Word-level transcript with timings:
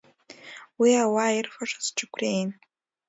Уи 0.79 0.91
ауаа 1.03 1.37
ирфашаз 1.37 1.87
џьықәреин. 1.95 2.49